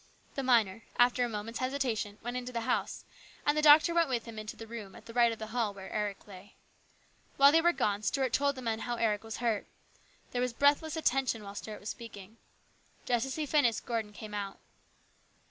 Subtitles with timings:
[0.33, 3.05] The miner, after a moment's hesitation, went into the house,
[3.45, 5.75] and the doctor went with him into the room at the right of the hall
[5.75, 6.55] where Eric lay.
[7.37, 9.67] While they were gone Stuart told the men how Eric was hurt
[10.31, 12.37] There was breathless attention while Stuart was speaking.
[13.05, 14.57] Just as he finished, Gordon came out.